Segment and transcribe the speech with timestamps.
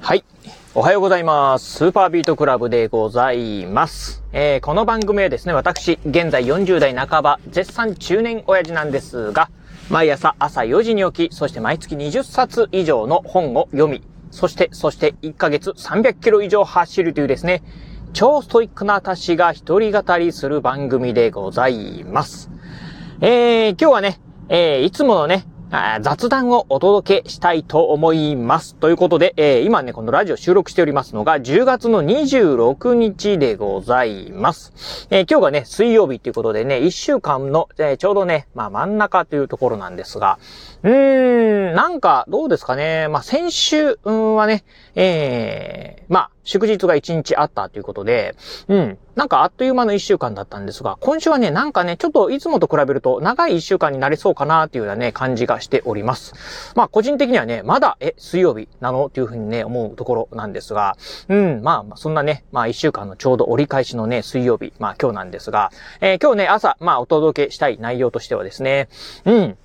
[0.00, 0.24] はい。
[0.74, 1.72] おはようございます。
[1.76, 4.24] スーパービートクラブでございます。
[4.32, 9.50] えー、この番組はですね、私、現在40代半ば、絶賛中年親父なんですが、
[9.88, 14.02] 毎朝朝4時に起き、そして毎月20冊以上の本を読み、
[14.32, 17.62] そして、そして1ヶ月300キロ以上走るというですね、
[18.12, 22.50] 超ストイックな私が一人語りする番組でございます。
[23.20, 25.44] えー、今日はね、えー、いつものね、
[26.00, 28.74] 雑談をお届けしたいと思います。
[28.74, 35.06] ということで、えー、今ね、このラジオ収録しておりますのが、10月の26日でございます。
[35.10, 40.38] えー、今日がね、水曜日ということでね、1週間の、えー、ちょうどね、まあ真ん中というところなんですが、
[40.84, 43.08] うーん、なんか、どうですかね。
[43.08, 44.64] まあ先週はね、
[44.94, 48.34] えー、まあ、祝日が1日あったということで、
[48.68, 48.98] うん。
[49.16, 56.72] なんかあっという間の1週間だったんですが、今週はね、なんかね、ちょっといつもと比べると長い1週間になりそうかなっていうようなね、感じがしております。
[56.74, 60.96] まあ個人的にはね、まだ、え、水曜日なのっていうふうにね、思うところなんですが、
[61.28, 65.70] うん、まあ、そんなね、まあ1週間のちょうど折り返しのね、水曜日、まあ今日なんですが、
[66.00, 68.88] えー、今日ね、朝、まあお届けしたい内容としてはですね、
[69.26, 69.58] うん、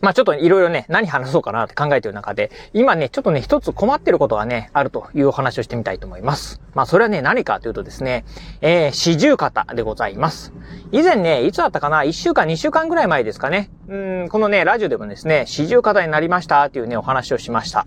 [0.00, 6.60] まあちょっといろいろね、何話そうかなって考えてる中で、今ね、ちょっとね、一つ困ってることがね、あるというお話をしてみたいと思います。
[6.74, 8.24] まあそれはね、何かというとですね、
[8.60, 10.52] えー、四十肩でございます。
[10.92, 13.70] 以前ね、いつだったかな ?1 週間、2週間ぐらい前ですかね。
[13.88, 17.86] うん、このね、ラジオでもですね、四十肩になりましたっていうね、お話をしました。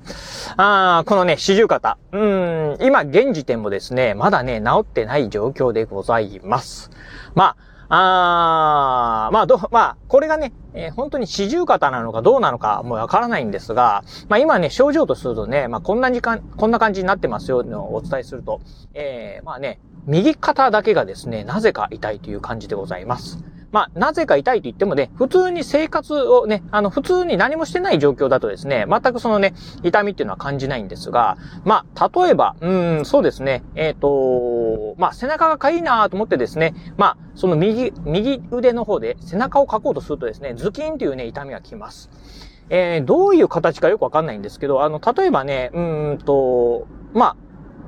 [0.57, 1.97] あー、このね、四十肩。
[2.11, 6.91] うん、今、現時点もですね、まだね、治ってない状況でございます。
[7.35, 18.61] まあ、あー、まあ、ど、まあ、これがね、えー、本当に四十肩なのかどうなのかもわからないんですが、まあ今ね、症状とするとね、まあこんな時間、こんな感じになってますよのお伝えすると、
[18.95, 23.37] えー、まあね、右肩だけがですね、なぜか痛いという感じでございます。
[23.73, 32.71] まあ、なぜか痛いと言ってもね、普通に生活をね、あの、普通に何もしてない状況だとですね、全くそのね、痛みっていうのは感じないんですが、まあ、例えば、う
[33.01, 42.11] ん、そうですね、えっ、ー、と、まあ、背中がかゆいなと思ってですね、まあ、その右、右腕の方で背中をかこうとするとですね、ズキンというね、痛みがきます。
[42.69, 45.81] えー、どういう形かよくわかんないんですけど、あの、例えばね、う
[46.13, 47.35] んと、まあ、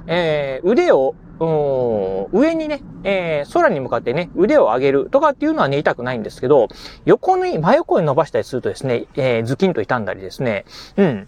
[0.07, 6.67] えー、腕を上にね、えー、空に向かってね、腕を上げるとかっていうのはね、痛くないんですけど、
[7.05, 10.65] 横に、真横に伸ばしたりするとですね、えー、ズキンと痛んだりですね、
[10.97, 11.27] うん。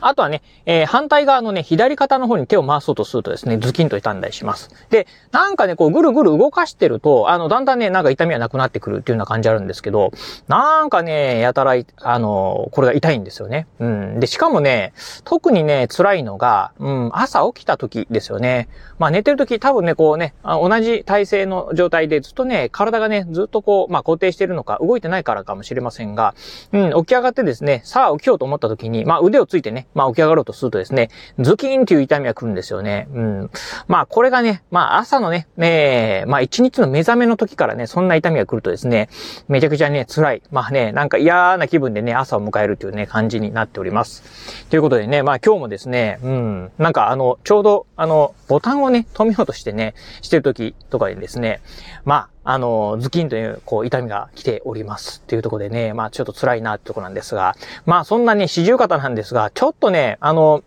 [0.00, 4.70] あとはね、えー、反対側のね、左肩の方に手を回そうとするとですね、ズキンと痛んだりします。
[4.90, 10.12] で、なんかね、こう、ぐるぐる動かしてると、あの、だんだんね、なんか痛みはなくなってくるっていうような感じあるんですけど、
[10.48, 13.66] なんかね、やたら、あの、これが痛いんですよね。
[13.78, 14.20] うん。
[14.20, 14.92] で、しかもね、
[15.24, 18.68] 特にね、辛いのが、うん、朝起きた時ですよね。
[18.98, 26.34] まあ、寝てる時、多分ね、こうね、同じ体勢の状態でずっとね、体がね、ずっとこう、まあ、固定してるのか、動いてないからかもしれませんが、
[26.72, 33.08] うん、起き上がってですね、さあ起きようと思った時に、まあ、腕をついてね、まあ起き上がろうとするとですね、ズキーンっていう痛みが来るんですよね。
[33.12, 33.50] うん。
[33.88, 39.08] まあこれがね、まあ朝のね、ねまあ一日の目覚めの時からね、そんな痛みが来るとですね、
[39.48, 40.42] めちゃくちゃね、辛い。
[40.50, 44.22] まあね、なんか嫌な気分でね、朝を迎えるというね、感じになっております。
[44.70, 51.60] ということでね、まあ今日もですね、うん、なんかあの、ちょうど、あの、ボタンをね、止めようとしてね、してる時とかにですね、
[52.04, 55.20] まあ、あの、ズキンという、こう、痛みが来ております。
[55.24, 60.64] っていうところでね、まあ、ちょっと辛いなってとこなんですが、まあ、そんなね、四十肩なんですが、ちょっとね、あの、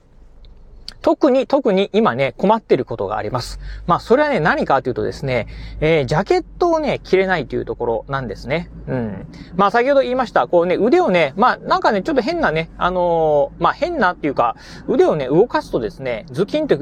[1.02, 3.60] 特に、特に今ね、困ってることがあります。
[3.88, 5.48] まあ、それはね、何かというとですね、
[5.80, 8.70] えー、ジャケットをね、着れないというところなんですね。
[8.88, 9.28] うん。
[9.56, 16.78] まあ、先ほど言いました、こうね、腕をね、まあ、なんかね、ちょっと変なね、あのー、まあ、変なっていうか、腕をね、動かすとですね、ズキンと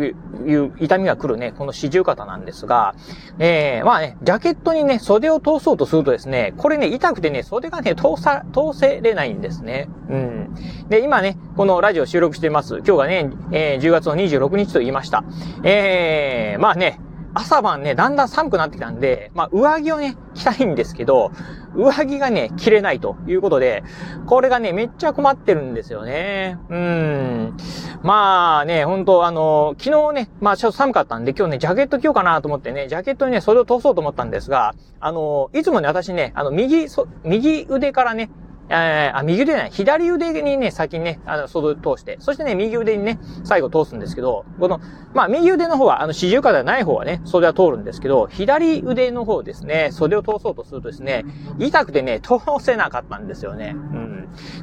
[0.45, 2.95] いう痛みが来るね、この四十肩なんですが、
[3.39, 9.89] えー、まあね、ジャケットにね、袖を通そうとするとですね、これね、痛くてね、袖がね、通さ、通せれないんですね。
[10.09, 10.55] うん。
[10.89, 12.77] で、今ね、このラジオ収録しています。
[12.77, 15.23] 今日がね、えー、10月の26日と言いました。
[15.63, 16.99] えー、まあね、
[17.37, 21.31] 朝晩ね、だんだん寒くなってきたんで、まあ、上着をね、着たいんですけど、
[21.75, 23.83] 上着がね、着れないということで、
[24.25, 26.57] これがね、めっちゃ困ってるんですよね。
[26.69, 27.57] うん。
[28.01, 38.31] まあね、本当あの、昨日ね、まあちょっと寒かったんで、今日ね、ジャケット着ようかなと思ってね、ジャケットにね、それを通そうと思ったんですが、あの、いつもね、私ね、あの、右、そ、右腕からね、
[38.69, 44.81] え、あ、右腕じゃない、左腕にね、先にね、あの、袖通して、そしてね、右腕にね、最後通すんですけど、この、
[45.13, 51.25] まあ、右腕の方は、あの、四十肩ではない方はね、袖は通るんですけど、左腕の方ですね、袖を通そうとするとですね、
[51.59, 53.73] 痛くてね、通せなかったんですよね。
[53.93, 54.06] うん。。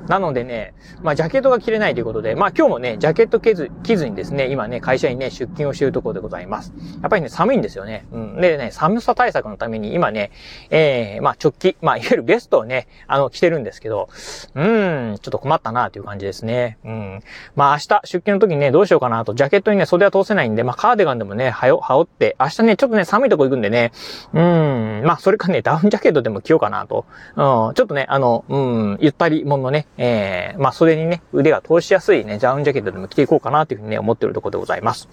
[0.08, 6.72] なのでね、まあ、ジャケットが着れないということで、まあ、今日もね、ジャケット着ず、着ずにですね、今ね、会社にね、出勤をしているところでございます。
[7.02, 8.06] やっぱりね、寒いんですよね。
[8.12, 8.40] うん。
[8.40, 10.30] でね、寒さ対策のために今ね、
[10.70, 16.78] えー、まあ、直帰、まあ、いわゆるベストをね、あの、着てるんですけど、うーん、ちょっと困ったなという感じですね。
[16.84, 17.20] うん。
[17.56, 23.92] まあ、明日、出勤の時にね、どうしようかなと、ジャケットにね、袖は通せないんで、まあ、カーディガンでもね、はよ、羽織って、明日ね、ちょっとね、寒いとこ行くんでね、
[24.32, 27.06] うーん、まあ、それかね、ダウンジャケットでも着ようかなと。
[27.36, 35.08] うん、ちょっとね、あの、うん、ゆったりものね、えー、まあ、袖にね、腕が通しやすいね、ダウンジャケットでも着ていこうかなというふうにね、思ってるところでございます。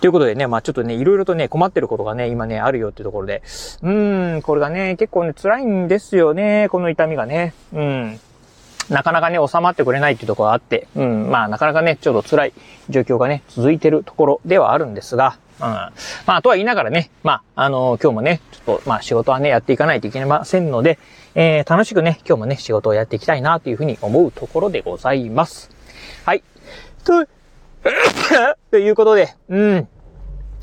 [0.00, 3.42] ということでね、まあ、ちょっとね、いろいろとね、困ってることがね、今ね、あるよっていうところで、
[3.82, 7.54] うーん、これがね、結構ね、辛いんですよね、この痛みがね。
[7.72, 8.20] うん。
[8.88, 12.52] なかなかね、収まってくれないっていうところがあって、うん、まあ、なかなかね、ちょっと辛い
[12.90, 15.66] 状況がね、続いてるところではあるんですが、うん。
[15.66, 15.92] ま
[16.26, 20.98] あ、とは言いながらね、まあ、あの、今日もね、ちょっと、まあ、仕事はね、やっていかないといけませんので、
[21.34, 25.70] えー、楽しくね、今日もね、仕事をやっていきたいな、というふうに思うところでございます。
[26.24, 26.42] はい。
[27.04, 27.26] と、
[28.70, 29.88] ということで、うん。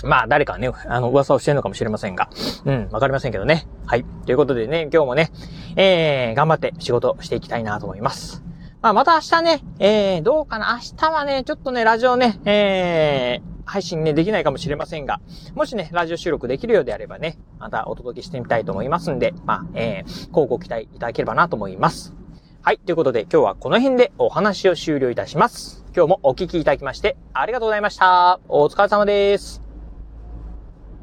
[0.03, 2.29] まあ、誰かね、あの、噂をしてるのかもしれませんが。
[2.65, 3.67] うん、わかりませんけどね。
[3.85, 4.05] はい。
[4.25, 5.31] ということでね、今日もね、
[5.75, 8.41] えー、頑張って仕事していきたいなと思います。
[8.81, 15.21] まあ、また明日ね、えー、どうかな明日はね、ちょっとね、ラジオね、えー、配信ね、できないかもしれませんが、
[15.53, 22.15] もしね、ラジオ収録できるようであればね、またお届けしてみたいと思いますんで、まあ、えー、こうご期待いただければなと思います。
[22.63, 22.79] はい。
[22.79, 25.85] ということで、今日はこの辺でお話を終了いたします。
[25.95, 28.39] 今日もお聴きいただきまして、ありがとうございました。
[28.47, 29.68] お疲れ様です。